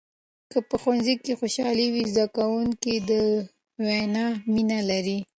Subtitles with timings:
[0.51, 3.11] که په ښوونځي کې خوشحالي وي، زده کوونکي د
[3.85, 5.17] ویناوو مینه لري.